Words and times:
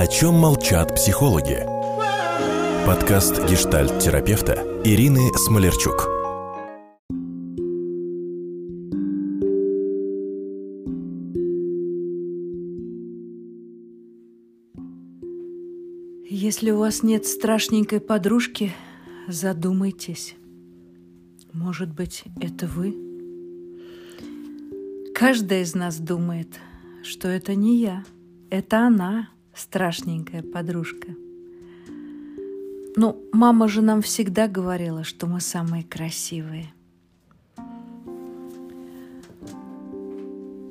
О 0.00 0.06
чем 0.06 0.34
молчат 0.34 0.94
психологи? 0.94 1.66
Подкаст 2.86 3.44
гештальт-терапевта 3.50 4.52
Ирины 4.84 5.36
Смолерчук. 5.36 6.06
Если 16.30 16.70
у 16.70 16.78
вас 16.78 17.02
нет 17.02 17.26
страшненькой 17.26 17.98
подружки, 17.98 18.72
задумайтесь. 19.26 20.36
Может 21.52 21.92
быть, 21.92 22.22
это 22.40 22.68
вы? 22.68 22.94
Каждая 25.12 25.62
из 25.62 25.74
нас 25.74 25.98
думает, 25.98 26.50
что 27.02 27.26
это 27.26 27.56
не 27.56 27.80
я, 27.80 28.04
это 28.48 28.86
она, 28.86 29.30
страшненькая 29.58 30.42
подружка. 30.42 31.08
Ну, 32.96 33.22
мама 33.32 33.68
же 33.68 33.82
нам 33.82 34.02
всегда 34.02 34.48
говорила, 34.48 35.04
что 35.04 35.26
мы 35.26 35.40
самые 35.40 35.84
красивые. 35.84 36.72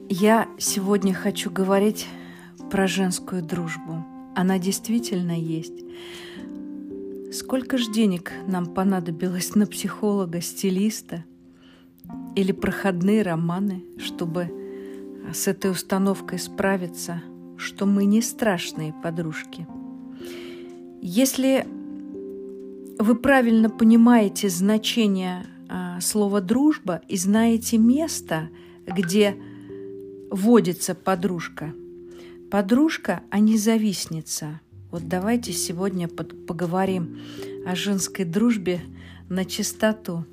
Я 0.10 0.48
сегодня 0.58 1.14
хочу 1.14 1.52
говорить 1.52 2.08
про 2.72 2.88
женскую 2.88 3.44
дружбу. 3.44 4.06
Она 4.36 4.58
действительно 4.60 5.38
есть. 5.38 5.84
Сколько 7.32 7.78
же 7.78 7.92
денег 7.92 8.32
нам 8.48 8.68
понадобилось 8.68 9.54
на 9.56 9.68
психолога, 9.68 10.42
стилиста 10.42 11.26
или 12.36 12.52
проходные 12.52 13.22
романы, 13.22 13.84
чтобы 14.00 14.50
с 15.34 15.48
этой 15.48 15.72
установкой 15.72 16.40
справиться, 16.40 17.22
что 17.58 17.86
мы 17.86 18.06
не 18.06 18.22
страшные 18.22 18.94
подружки. 19.04 19.68
Если 21.02 21.68
вы 23.00 23.16
правильно 23.16 23.70
понимаете 23.70 24.50
значение 24.50 25.46
а, 25.70 26.00
слова 26.02 26.42
дружба 26.42 27.02
и 27.08 27.18
знаете 27.18 27.78
место, 27.78 28.50
где 28.86 29.36
водится 30.32 30.96
подружка. 30.96 31.74
Подружка, 32.50 33.22
а 33.30 33.40
не 33.40 33.58
завистница– 33.58 34.62
вот 34.90 35.10
давайте 35.10 35.52
сегодня 35.52 36.08
поговорим 36.08 37.20
о 37.66 37.76
женской 37.76 38.24
дружбе 38.24 38.80
на 39.28 39.44
чистоту. 39.44 40.26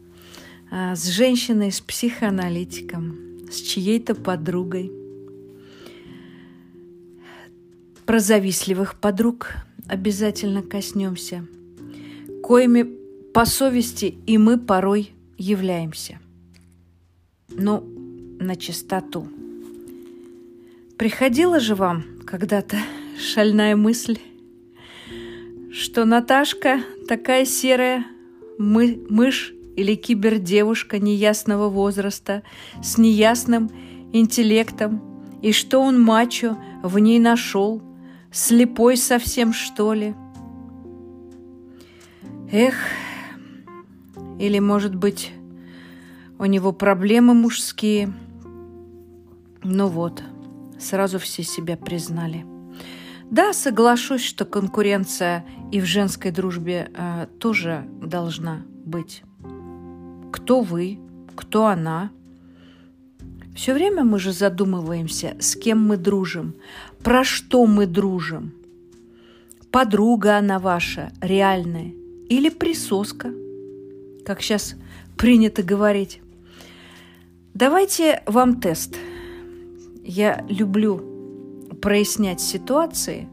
А, 0.71 0.95
с 0.95 1.07
женщиной, 1.09 1.73
с 1.73 1.81
психоаналитиком, 1.81 3.49
с 3.51 3.57
чьей-то 3.57 4.15
подругой. 4.15 4.93
Про 8.07 8.19
завистливых 8.21 8.95
подруг 9.01 9.55
обязательно 9.89 10.63
коснемся, 10.63 11.47
коими 12.43 12.87
по 13.33 13.47
совести 13.47 14.17
и 14.27 14.39
мы 14.39 14.59
порой 14.59 15.13
являемся. 15.39 16.19
Ну, 17.49 17.83
на 18.41 18.57
чистоту. 18.57 19.29
Приходила 20.99 21.61
же 21.61 21.75
вам 21.75 22.05
когда-то 22.27 22.77
шальная 23.19 23.77
мысль 23.77 24.19
что 25.75 26.05
Наташка 26.05 26.83
такая 27.09 27.45
серая 27.45 28.07
мы, 28.59 29.05
мышь 29.09 29.53
или 29.77 29.97
кибердевушка 29.97 31.01
неясного 31.01 31.69
возраста 31.69 32.45
с 32.81 32.97
неясным 32.97 33.71
интеллектом, 34.13 35.03
и 35.43 35.51
что 35.51 35.81
он 35.81 36.01
мачо 36.01 36.57
в 36.85 36.97
ней 37.01 37.19
нашел, 37.19 37.83
слепой 38.35 38.97
совсем 38.97 39.53
что 39.53 39.95
ли. 39.95 40.15
Эх, 42.53 42.75
или, 44.39 44.59
может 44.59 44.95
быть, 44.95 45.33
у 46.39 46.45
него 46.45 46.73
проблемы 46.73 47.33
мужские. 47.33 48.13
Ну 49.63 49.89
вот, 49.89 50.23
сразу 50.79 51.19
все 51.19 51.43
себя 51.43 51.77
признали– 51.77 52.45
да, 53.31 53.53
соглашусь, 53.53 54.23
что 54.23 54.45
конкуренция 54.45 55.45
и 55.73 55.81
в 55.81 55.85
женской 55.85 56.31
дружбе 56.31 56.91
э, 56.95 57.27
тоже 57.41 57.85
должна 58.01 58.63
быть. 58.85 59.23
Кто 60.33 60.61
вы, 60.61 61.01
кто 61.35 61.67
она. 61.67 62.11
Все 63.57 63.73
время 63.73 64.05
мы 64.05 64.19
же 64.19 64.33
задумываемся, 64.33 65.37
с 65.41 65.57
кем 65.57 65.85
мы 65.85 65.97
дружим, 65.97 66.55
про 67.05 67.23
что 67.23 67.67
мы 67.67 67.87
дружим. 67.87 68.55
Подруга 69.71 70.39
она 70.39 70.59
ваша, 70.59 71.13
реальная, 71.21 71.93
или 72.31 72.49
присоска, 72.49 73.31
как 74.25 74.41
сейчас 74.41 74.75
принято 75.19 75.63
говорить. 75.63 76.23
Давайте 77.53 78.23
вам 78.27 78.61
тест. 78.61 78.97
Я 80.03 80.47
люблю 80.49 81.69
прояснять 81.83 82.41
ситуации, 82.41 83.29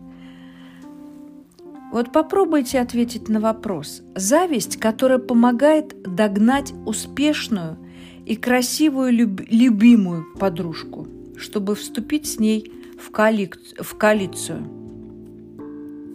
вот 1.93 2.11
попробуйте 2.13 2.79
ответить 2.79 3.27
на 3.27 3.39
вопрос. 3.41 4.01
Зависть, 4.15 4.77
которая 4.77 5.17
помогает 5.17 6.01
догнать 6.03 6.73
успешную 6.85 7.77
и 8.25 8.35
красивую 8.35 9.11
люб- 9.11 9.45
любимую 9.49 10.25
подружку, 10.39 11.07
чтобы 11.37 11.75
вступить 11.75 12.27
с 12.27 12.39
ней 12.39 12.71
в, 13.01 13.11
коали- 13.11 13.51
в 13.81 13.97
коалицию. 13.97 14.67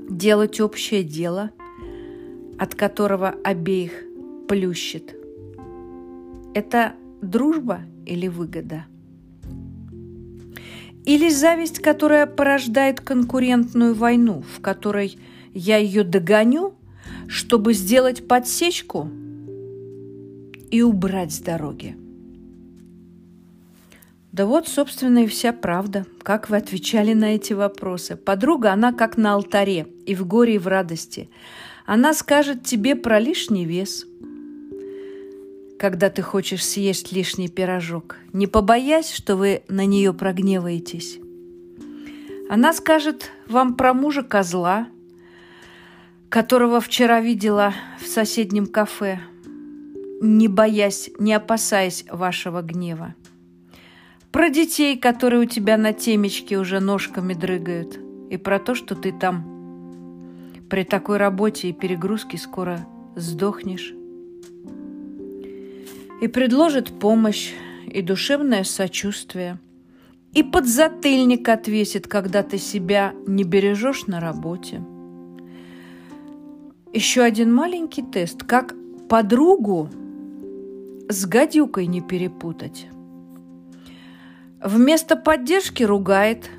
Делать 0.09 0.61
общее 0.61 1.03
дело, 1.03 1.51
от 2.59 2.75
которого 2.75 3.35
обеих 3.45 3.93
плющит. 4.49 5.15
Это 6.55 6.95
дружба 7.21 7.81
или 8.07 8.29
выгода– 8.29 8.87
или 11.07 11.29
зависть, 11.29 11.79
которая 11.79 12.27
порождает 12.27 13.01
конкурентную 13.01 13.95
войну, 13.95 14.43
в 14.43 14.61
которой 14.61 15.17
я 15.55 15.77
ее 15.77 16.03
догоню, 16.03 16.75
чтобы 17.29 17.75
сделать 17.75 18.27
подсечку 18.27 19.09
и 20.71 20.83
убрать 20.83 21.33
с 21.33 21.39
дороги. 21.39 21.97
Да 24.37 24.45
вот, 24.45 24.69
собственно, 24.69 25.25
и 25.25 25.27
вся 25.27 25.55
правда, 25.55 26.05
как 26.23 26.51
вы 26.51 26.59
отвечали 26.59 27.15
на 27.15 27.37
эти 27.37 27.55
вопросы. 27.55 28.17
Подруга, 28.17 28.71
она 28.71 28.93
как 28.93 29.17
на 29.17 29.33
алтаре, 29.33 29.87
и 30.05 30.15
в 30.15 30.27
горе, 30.27 30.57
и 30.57 30.59
в 30.59 30.67
радости. 30.67 31.31
Она 31.87 32.13
скажет 32.13 32.63
тебе 32.63 32.97
про 32.97 33.19
лишний 33.19 33.65
вес– 33.65 34.05
когда 35.79 36.11
ты 36.11 36.23
хочешь 36.23 36.65
съесть 36.65 37.13
лишний 37.13 37.49
пирожок, 37.49 38.17
не 38.33 38.47
побоясь, 38.47 39.11
что 39.11 39.37
вы 39.37 39.63
на 39.69 39.85
нее 39.87 40.13
прогневаетесь. 40.13 41.19
Она 42.51 42.73
скажет 42.73 43.31
вам 43.49 43.75
про 43.75 43.95
мужа 43.95 44.23
козла, 44.23 44.89
которого 46.29 46.81
вчера 46.81 47.21
видела 47.21 47.75
в 48.01 48.07
соседнем 48.07 48.67
кафе, 48.67 49.21
не 50.21 50.49
боясь, 50.49 51.11
не 51.19 51.33
опасаясь 51.35 52.05
вашего 52.11 52.63
гнева. 52.63 53.15
Про 54.33 54.51
детей, 54.51 54.99
которые 54.99 55.43
у 55.43 55.47
тебя 55.47 55.77
на 55.77 55.93
темечке 55.93 56.59
уже 56.59 56.81
ножками 56.81 57.35
дрыгают, 57.35 57.99
и 58.31 58.37
про 58.37 58.59
то, 58.59 58.75
что 58.75 58.95
ты 58.95 59.13
там 59.13 59.53
при 60.69 60.85
такой 60.85 61.17
работе 61.17 61.69
и 61.69 61.73
перегрузке 61.73 62.39
скоро 62.39 62.87
сдохнешь 63.15 63.95
и 66.21 66.29
предложит 66.29 66.99
помощь 66.99 67.53
и 67.87 68.03
душевное 68.03 68.65
сочувствие, 68.65 69.59
и 70.33 70.43
подзатыльник 70.43 71.49
отвесит, 71.49 72.07
когда 72.07 72.43
ты 72.43 72.59
себя 72.59 73.15
не 73.27 73.45
бережешь 73.45 74.07
на 74.07 74.21
работе. 74.21 74.83
Еще 76.93 77.23
один 77.23 77.55
маленький 77.55 78.03
тест, 78.03 78.43
как 78.43 78.75
подругу 79.09 79.89
с 81.09 81.27
гадюкой 81.27 81.87
не 81.87 82.01
перепутать. 82.01 82.87
Вместо 84.63 85.17
поддержки 85.17 85.83
ругает, 85.83 86.51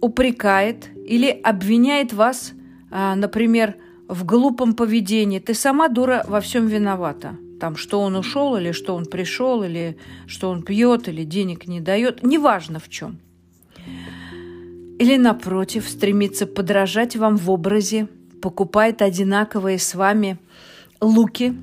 упрекает 0.00 0.88
или 0.96 1.28
обвиняет 1.28 2.12
вас, 2.12 2.52
а, 2.90 3.14
например, 3.14 3.76
в 4.08 4.24
глупом 4.24 4.74
поведении. 4.74 5.38
Ты 5.38 5.54
сама 5.54 5.88
дура 5.88 6.24
во 6.28 6.40
всем 6.40 6.66
виновата– 6.66 7.36
там, 7.64 7.76
что 7.76 8.00
он 8.00 8.14
ушел, 8.16 8.56
или 8.56 8.72
что 8.72 8.94
он 8.94 9.06
пришел, 9.06 9.62
или 9.62 9.96
что 10.26 10.50
он 10.50 10.62
пьет, 10.62 11.08
или 11.08 11.24
денег 11.24 11.66
не 11.66 11.80
дает, 11.80 12.22
неважно 12.22 12.78
в 12.78 12.90
чем. 12.90 13.18
Или, 14.98 15.16
напротив, 15.16 15.88
стремится 15.88 16.46
подражать 16.46 17.16
вам 17.16 17.36
в 17.36 17.50
образе, 17.50 18.08
покупает 18.42 19.00
одинаковые 19.00 19.78
с 19.78 19.94
вами 19.94 20.38
луки, 21.00 21.54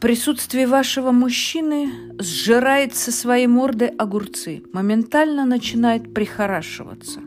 присутствии 0.00 0.64
вашего 0.64 1.12
мужчины 1.12 1.90
сжирает 2.18 2.94
со 2.94 3.12
своей 3.12 3.46
морды 3.46 3.86
огурцы, 3.86 4.62
моментально 4.72 5.44
начинает 5.44 6.14
прихорашиваться. 6.14 7.20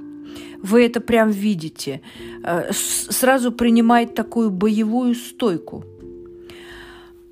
Вы 0.62 0.86
это 0.86 1.02
прям 1.02 1.30
видите. 1.30 2.02
Э, 2.44 2.72
сразу 2.74 3.52
принимает 3.52 4.16
такую 4.16 4.50
боевую 4.50 5.14
стойку. 5.14 5.84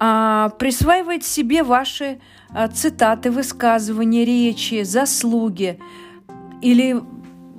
А, 0.03 0.49
присваивает 0.57 1.23
себе 1.23 1.61
ваши 1.61 2.19
а, 2.49 2.67
цитаты, 2.67 3.29
высказывания, 3.29 4.25
речи, 4.25 4.83
заслуги 4.83 5.77
или 6.61 6.99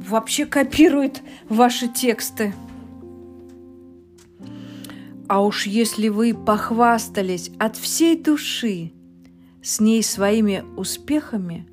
вообще 0.09 0.45
копирует 0.45 1.23
ваши 1.49 1.87
тексты. 1.87 2.53
А 5.33 5.41
уж 5.41 5.67
если 5.67 6.09
вы 6.09 6.35
похвастались 6.35 7.51
от 7.59 7.79
всей 7.79 8.23
души 8.23 8.93
с 9.63 9.81
ней 9.81 10.03
своими 10.03 10.63
успехами, 10.77 11.67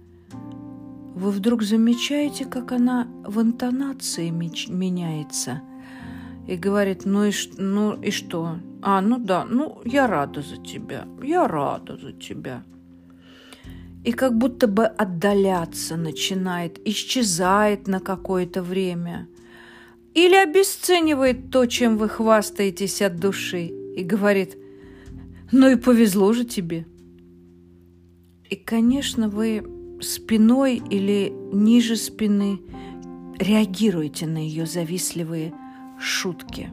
вы 1.13 1.31
вдруг 1.31 1.63
замечаете, 1.63 2.45
как 2.45 2.71
она 2.71 3.09
в 3.25 3.41
интонации 3.41 4.29
меняется 4.29 5.61
и 6.47 6.55
говорит, 6.55 7.01
ну 7.03 7.25
и, 7.25 7.33
ну 7.57 8.01
и 8.01 8.11
что? 8.11 8.59
А, 8.81 9.01
ну 9.01 9.17
да, 9.17 9.43
ну 9.43 9.81
я 9.83 10.07
рада 10.07 10.41
за 10.41 10.55
тебя, 10.55 11.05
я 11.21 11.45
рада 11.45 11.97
за 11.97 12.13
тебя. 12.13 12.63
И 14.05 14.13
как 14.13 14.37
будто 14.37 14.67
бы 14.67 14.85
отдаляться 14.85 15.97
начинает, 15.97 16.79
исчезает 16.87 17.89
на 17.89 17.99
какое-то 17.99 18.63
время– 18.63 19.27
или 20.13 20.35
обесценивает 20.35 21.51
то, 21.51 21.65
чем 21.65 21.97
вы 21.97 22.09
хвастаетесь 22.09 23.01
от 23.01 23.17
души, 23.17 23.65
и 23.95 24.03
говорит, 24.03 24.57
ну 25.51 25.69
и 25.69 25.75
повезло 25.75 26.33
же 26.33 26.45
тебе. 26.45 26.85
И, 28.49 28.55
конечно, 28.55 29.29
вы 29.29 29.63
спиной 30.01 30.81
или 30.89 31.31
ниже 31.51 31.95
спины 31.95 32.61
реагируете 33.37 34.25
на 34.25 34.37
ее 34.37 34.65
завистливые 34.65 35.53
шутки. 35.99 36.71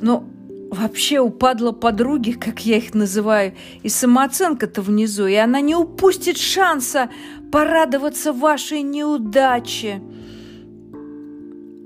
Но 0.00 0.24
вообще 0.70 1.20
упадла 1.20 1.72
подруги, 1.72 2.32
как 2.32 2.64
я 2.64 2.76
их 2.76 2.94
называю, 2.94 3.54
и 3.82 3.88
самооценка-то 3.88 4.82
внизу, 4.82 5.26
и 5.26 5.34
она 5.34 5.60
не 5.60 5.74
упустит 5.74 6.36
шанса 6.36 7.10
порадоваться 7.50 8.32
вашей 8.32 8.82
неудаче– 8.82 10.00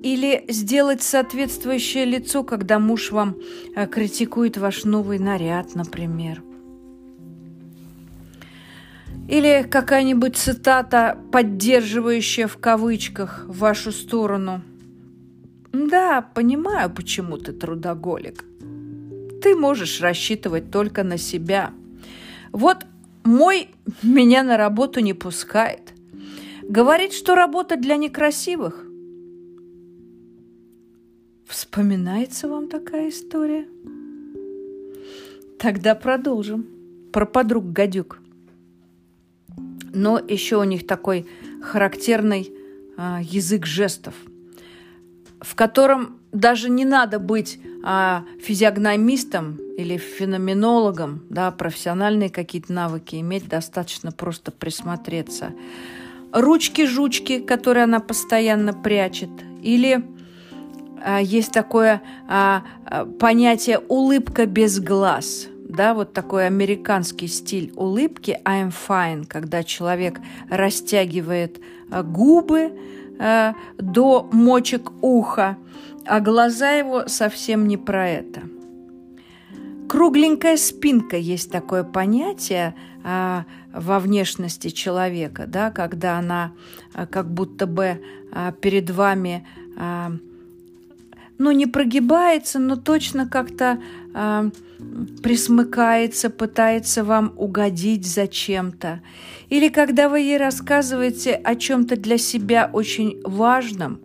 или 0.02 0.44
сделать 0.48 1.02
соответствующее 1.02 2.04
лицо, 2.04 2.42
когда 2.42 2.78
муж 2.78 3.10
вам 3.10 3.36
э, 3.76 3.86
критикует 3.86 4.56
ваш 4.56 4.84
новый 4.84 5.18
наряд, 5.18 5.74
например. 5.74 6.42
Или 9.28 9.66
какая-нибудь 9.70 10.36
цитата, 10.36 11.18
поддерживающая 11.30 12.48
в 12.48 12.56
кавычках 12.56 13.44
вашу 13.46 13.92
сторону. 13.92 14.62
Да, 15.72 16.22
понимаю, 16.34 16.90
почему 16.90 17.36
ты 17.36 17.52
трудоголик. 17.52 18.44
Ты 19.42 19.54
можешь 19.54 20.00
рассчитывать 20.00 20.70
только 20.70 21.04
на 21.04 21.16
себя. 21.16 21.72
Вот 22.52 22.86
мой 23.22 23.68
меня 24.02 24.42
на 24.42 24.56
работу 24.56 25.00
не 25.00 25.14
пускает. 25.14 25.92
Говорит, 26.62 27.12
что 27.12 27.34
работа 27.34 27.76
для 27.76 27.96
некрасивых. 27.96 28.89
Вспоминается 31.50 32.46
вам 32.46 32.68
такая 32.68 33.08
история? 33.08 33.66
Тогда 35.58 35.96
продолжим. 35.96 36.64
Про 37.12 37.26
подруг 37.26 37.72
гадюк. 37.72 38.20
Но 39.92 40.20
еще 40.20 40.58
у 40.58 40.62
них 40.62 40.86
такой 40.86 41.26
характерный 41.60 42.52
а, 42.96 43.18
язык 43.20 43.66
жестов, 43.66 44.14
в 45.40 45.56
котором 45.56 46.20
даже 46.30 46.70
не 46.70 46.84
надо 46.84 47.18
быть 47.18 47.58
а, 47.82 48.24
физиогномистом 48.40 49.58
или 49.76 49.96
феноменологом, 49.96 51.24
да, 51.30 51.50
профессиональные 51.50 52.30
какие-то 52.30 52.72
навыки 52.72 53.16
иметь, 53.16 53.48
достаточно 53.48 54.12
просто 54.12 54.52
присмотреться. 54.52 55.52
Ручки-жучки, 56.32 57.40
которые 57.40 57.82
она 57.84 57.98
постоянно 57.98 58.72
прячет, 58.72 59.30
или 59.62 60.04
есть 61.22 61.52
такое 61.52 62.02
а, 62.28 62.62
а, 62.84 63.04
понятие 63.06 63.78
улыбка 63.78 64.46
без 64.46 64.80
глаз. 64.80 65.48
Да, 65.68 65.94
вот 65.94 66.12
такой 66.12 66.46
американский 66.46 67.28
стиль 67.28 67.72
улыбки 67.76 68.38
I'm 68.44 68.72
fine, 68.72 69.24
когда 69.26 69.62
человек 69.62 70.20
растягивает 70.48 71.60
губы 71.88 72.72
до 73.78 74.28
мочек 74.32 74.90
уха, 75.00 75.56
а 76.06 76.20
глаза 76.20 76.72
его 76.72 77.06
совсем 77.06 77.68
не 77.68 77.76
про 77.76 78.08
это. 78.08 78.42
Кругленькая 79.90 80.56
спинка 80.56 81.16
есть 81.16 81.50
такое 81.50 81.82
понятие 81.82 82.76
а, 83.02 83.44
во 83.72 83.98
внешности 83.98 84.70
человека, 84.70 85.46
да, 85.48 85.72
когда 85.72 86.16
она 86.16 86.52
а, 86.94 87.06
как 87.06 87.28
будто 87.28 87.66
бы 87.66 88.00
а, 88.30 88.52
перед 88.52 88.88
вами 88.90 89.44
а, 89.76 90.12
ну, 91.40 91.52
не 91.52 91.66
прогибается, 91.66 92.58
но 92.58 92.76
точно 92.76 93.26
как-то 93.26 93.80
э, 94.14 94.50
присмыкается, 95.22 96.28
пытается 96.28 97.02
вам 97.02 97.32
угодить 97.34 98.06
зачем-то. 98.06 99.00
Или 99.48 99.70
когда 99.70 100.10
вы 100.10 100.20
ей 100.20 100.36
рассказываете 100.36 101.32
о 101.32 101.54
чем-то 101.54 101.96
для 101.96 102.18
себя 102.18 102.68
очень 102.70 103.22
важном, 103.24 104.00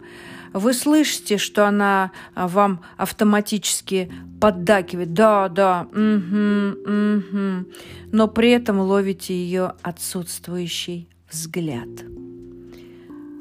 вы 0.54 0.74
слышите, 0.74 1.38
что 1.38 1.68
она 1.68 2.14
а, 2.36 2.48
вам 2.48 2.80
автоматически 2.96 4.10
поддакивает, 4.40 5.12
да, 5.12 5.50
да, 5.50 5.88
угу, 5.92 6.80
угу, 6.90 7.66
но 8.14 8.28
при 8.30 8.52
этом 8.52 8.80
ловите 8.80 9.34
ее 9.34 9.74
отсутствующий 9.82 11.10
взгляд. 11.30 11.90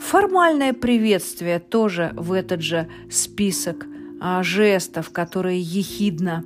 Формальное 0.05 0.75
приветствие 0.75 1.59
тоже 1.59 2.13
в 2.15 2.33
этот 2.35 2.61
же 2.61 2.89
список 3.11 3.87
а, 4.21 4.43
жестов, 4.43 5.11
которые 5.11 5.63
ехидно 5.63 6.45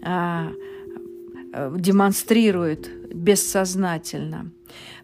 а, 0.00 0.52
а, 1.52 1.76
демонстрирует 1.76 2.88
бессознательно. 3.12 4.52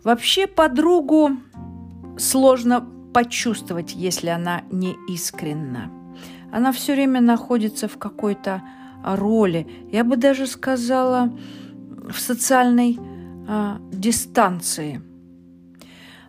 Вообще 0.05 0.47
подругу 0.47 1.33
сложно 2.16 2.88
почувствовать, 3.12 3.92
если 3.97 4.28
она 4.28 4.62
не 4.71 4.95
искренна. 5.09 5.90
Она 6.52 6.71
все 6.71 6.95
время 6.95 7.21
находится 7.21 7.88
в 7.88 7.99
какой-то 7.99 8.62
роли, 9.04 9.66
я 9.90 10.04
бы 10.04 10.16
даже 10.16 10.47
сказала, 10.47 11.37
в 12.09 12.21
социальной 12.21 13.00
а, 13.49 13.80
дистанции– 13.90 15.02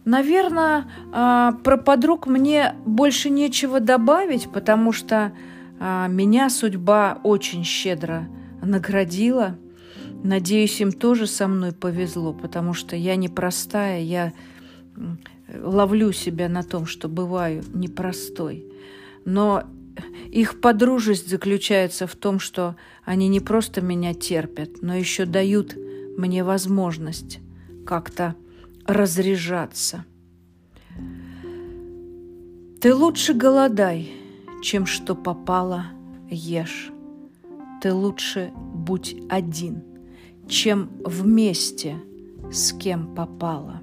Наверное, 0.08 0.86
а, 1.12 1.52
про 1.66 1.76
подруг 1.76 2.28
мне 2.28 2.76
больше 2.86 3.30
нечего 3.30 3.82
добавить, 3.82 4.50
потому 4.50 4.94
что 4.94 5.34
а, 5.82 6.08
меня 6.08 6.50
судьба 6.50 7.20
очень 7.26 7.66
щедро 7.66 8.30
наградила. 8.62 9.58
Надеюсь, 10.24 10.80
им 10.80 10.94
тоже 10.94 11.28
со 11.28 11.50
мной 11.50 11.74
повезло, 11.74 12.32
потому 12.32 12.74
что 12.74 12.96
я 12.96 13.18
непростая, 13.18 14.00
я 14.00 14.32
ловлю 15.54 16.14
себя 16.14 16.48
на 16.48 16.64
том, 16.64 16.86
что 16.86 17.10
бываю 17.10 17.66
непростой. 17.74 18.64
Но 19.26 19.66
их 20.32 20.62
подружесть 20.62 21.30
заключается 21.30 22.08
в 22.08 22.16
том, 22.16 22.40
что 22.40 22.78
они 23.04 23.28
не 23.28 23.42
просто 23.42 23.82
меня 23.82 24.14
терпят, 24.14 24.82
но 24.82 24.96
еще 24.96 25.26
дают 25.26 25.76
мне 26.18 26.46
возможность 26.46 27.40
как-то 27.86 28.36
разряжаться. 28.88 30.06
Ты 32.80 32.96
лучше 32.96 33.34
голодай, 33.34 34.12
чем 34.64 34.86
что 34.86 35.14
попало 35.14 35.88
ешь. 36.30 36.92
Ты 37.82 37.94
лучше 37.94 38.52
будь 38.56 39.16
один, 39.30 39.84
чем 40.48 40.90
вместе 41.04 41.98
с 42.52 42.72
кем 42.72 43.14
попало. 43.14 43.82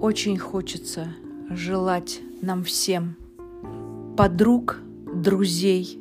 Очень 0.00 0.38
хочется 0.38 1.08
желать 1.50 2.20
нам 2.42 2.64
всем 2.64 3.16
подруг, 4.16 4.78
друзей, 5.14 5.98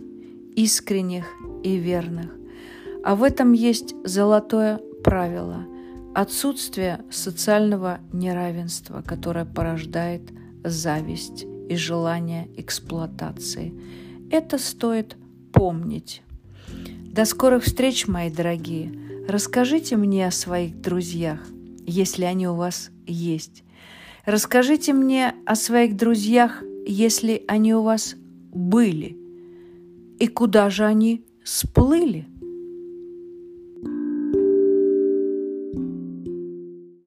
искренних 0.56 1.26
и 1.64 1.78
верных. 1.78 2.32
А 3.04 3.16
в 3.16 3.24
этом 3.24 3.54
есть 3.54 3.94
золотое 4.04 4.80
правило– 5.04 5.66
Отсутствие 6.16 7.02
социального 7.12 8.00
неравенства, 8.12 9.02
которое 9.02 9.46
порождает 9.46 10.22
зависть 10.64 11.46
и 11.70 11.76
желание 11.76 12.50
эксплуатации. 12.58 13.74
Это 14.32 14.58
стоит 14.58 15.18
помнить. 15.54 16.24
До 16.68 17.26
скорых 17.26 17.64
встреч, 17.64 18.08
мои 18.08 18.32
дорогие. 18.32 18.92
Расскажите 19.28 19.96
мне 19.98 20.28
о 20.28 20.32
своих 20.32 20.82
друзьях, 20.82 21.42
если 21.86 22.24
они 22.24 22.48
у 22.48 22.56
вас 22.56 22.90
есть. 23.06 23.64
Расскажите 24.26 24.94
мне 24.94 25.36
о 25.46 25.56
своих 25.56 25.96
друзьях, 25.96 26.64
если 26.86 27.44
они 27.48 27.76
у 27.76 27.84
вас 27.84 28.16
были. 28.52 29.18
И 30.20 30.28
куда 30.28 30.70
же 30.70 30.86
они 30.86 31.26
сплыли? 31.44 32.28